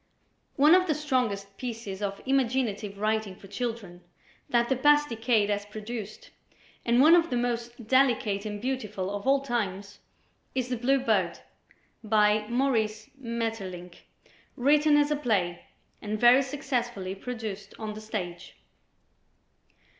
One 0.55 0.73
of 0.73 0.87
the 0.87 0.95
strongest 0.95 1.57
pieces 1.57 2.01
of 2.01 2.23
imaginative 2.25 2.97
writing 2.97 3.35
for 3.35 3.45
children 3.45 4.01
that 4.49 4.67
the 4.67 4.75
past 4.75 5.09
decade 5.09 5.51
has 5.51 5.63
produced 5.67 6.31
and 6.83 6.99
one 7.01 7.13
of 7.15 7.29
the 7.29 7.37
most 7.37 7.85
delicate 7.87 8.43
and 8.43 8.59
beautiful 8.59 9.15
of 9.15 9.27
all 9.27 9.41
times, 9.41 9.99
is 10.55 10.69
"The 10.69 10.75
Blue 10.77 10.97
Bird," 11.01 11.41
by 12.03 12.47
Maurice 12.47 13.11
Maeterlinck, 13.15 13.97
written 14.57 14.97
as 14.97 15.11
a 15.11 15.15
play, 15.15 15.67
and 16.01 16.19
very 16.19 16.41
successfully 16.41 17.13
produced 17.13 17.75
on 17.77 17.93
the 17.93 18.01
stage. 18.01 18.55